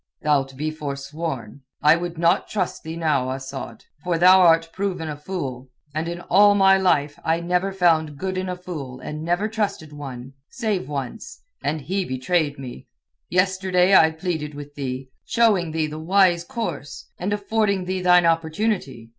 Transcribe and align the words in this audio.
"Thou'lt 0.23 0.57
be 0.57 0.71
forsworn. 0.71 1.61
I 1.83 1.95
would 1.95 2.17
not 2.17 2.49
trust 2.49 2.81
thee 2.81 2.95
now, 2.95 3.29
Asad. 3.29 3.83
For 4.03 4.17
thou 4.17 4.39
art 4.41 4.71
proven 4.73 5.07
a 5.07 5.15
fool, 5.15 5.69
and 5.93 6.07
in 6.07 6.21
all 6.21 6.55
my 6.55 6.75
life 6.75 7.19
I 7.23 7.39
never 7.39 7.71
found 7.71 8.17
good 8.17 8.35
in 8.35 8.49
a 8.49 8.55
fool 8.55 8.99
and 8.99 9.21
never 9.21 9.47
trusted 9.47 9.93
one—save 9.93 10.89
once, 10.89 11.43
and 11.63 11.81
he 11.81 12.03
betrayed 12.03 12.57
me. 12.57 12.87
Yesterday 13.29 13.93
I 13.95 14.09
pleaded 14.09 14.55
with 14.55 14.73
thee, 14.73 15.11
showing 15.23 15.69
thee 15.69 15.85
the 15.85 15.99
wise 15.99 16.43
course, 16.45 17.05
and 17.19 17.31
affording 17.31 17.85
thee 17.85 18.01
thine 18.01 18.25
opportunity. 18.25 19.09